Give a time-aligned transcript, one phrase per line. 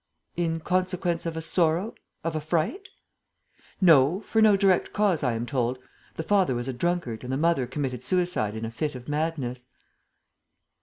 [0.35, 1.93] "In consequence of a sorrow,
[2.23, 2.89] of a fright?"
[3.79, 5.77] "No, for no direct cause, I am told.
[6.15, 9.67] The father was a drunkard and the mother committed suicide in a fit of madness."